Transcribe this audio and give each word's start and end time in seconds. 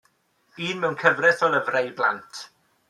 Un 0.69 0.81
mewn 0.85 0.97
cyfres 1.03 1.47
o 1.49 1.51
lyfrau 1.57 1.93
i 1.93 1.95
blant. 2.03 2.29